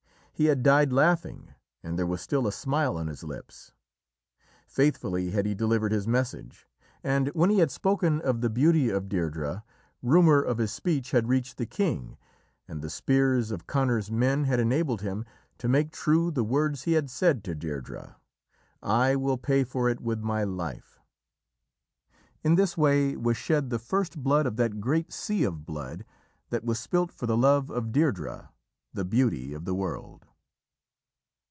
[0.33, 1.53] He had died laughing,
[1.83, 3.73] and there was still a smile on his lips.
[4.65, 6.67] Faithfully had he delivered his message,
[7.03, 9.61] and when he had spoken of the beauty of Deirdrê,
[10.01, 12.17] rumour of his speech had reached the king,
[12.67, 15.25] and the spears of Conor's men had enabled him
[15.59, 18.15] to make true the words he had said to Deirdrê:
[18.81, 20.99] "I will pay for it with my life."
[22.43, 26.03] In this way was shed the first blood of that great sea of blood
[26.49, 28.49] that was spilt for the love of Deirdrê,
[28.91, 30.25] the Beauty of the World.